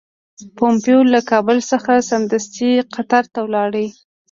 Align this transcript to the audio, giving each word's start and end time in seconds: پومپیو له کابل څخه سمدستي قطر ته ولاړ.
پومپیو 0.57 0.99
له 1.13 1.19
کابل 1.31 1.57
څخه 1.71 1.93
سمدستي 2.09 2.71
قطر 2.93 3.23
ته 3.33 3.39
ولاړ. 3.45 3.71